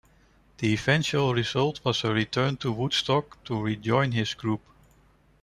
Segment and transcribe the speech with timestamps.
[0.57, 4.61] The eventual result was a return to Woodstock to rejoin his group.